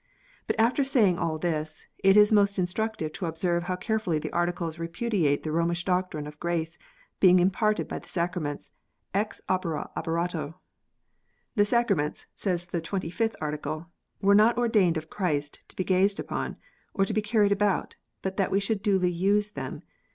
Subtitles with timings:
[0.47, 4.79] But after saying all this, it is most instructive to observe how carefully the Articles
[4.79, 6.79] repudiate the Romish doctrine of grace
[7.19, 8.71] being imparted by the Sacraments
[9.13, 10.55] "ex opere operato."
[11.53, 13.89] "The Sacraments," says the Twenty fifth Article,
[14.23, 16.57] "were not ordained of Christ to be gazed upon,
[16.95, 19.83] or to be carried about, but that we should duly use them.